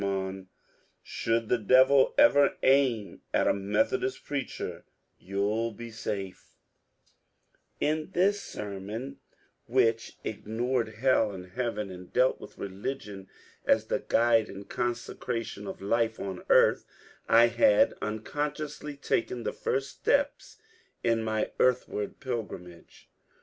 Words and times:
Mono: 0.03 0.47
should 1.03 1.47
the 1.47 1.59
devil 1.59 2.15
ever 2.17 2.57
aim 2.63 3.21
at 3.35 3.47
a 3.47 3.53
Methodist 3.53 4.23
preacher, 4.25 4.83
you 5.19 5.41
*11 5.41 5.77
be' 5.77 5.91
safel" 5.91 6.41
THE 7.77 7.85
mCKSITE 7.85 7.85
QUAKERS 7.85 7.85
103 7.85 7.87
In 7.87 8.11
this 8.13 8.41
sermon, 8.41 9.17
which 9.67 10.17
ignored 10.23 10.87
hell 10.89 11.31
and 11.31 11.51
heaven, 11.51 11.91
and 11.91 12.11
dealt 12.11 12.39
with 12.41 12.57
religion 12.57 13.27
as 13.67 13.85
the 13.85 13.99
guide 14.07 14.49
and 14.49 14.67
consecration 14.67 15.67
of 15.67 15.83
life 15.83 16.19
on 16.19 16.43
earth, 16.49 16.83
I 17.29 17.49
had 17.49 17.93
unconsciously 18.01 18.97
taken 18.97 19.43
the 19.43 19.53
first 19.53 19.91
steps 19.91 20.57
in 21.03 21.21
my 21.23 21.43
^^ 21.43 21.51
Earthward 21.59 22.19
Pilgrimage." 22.19 23.07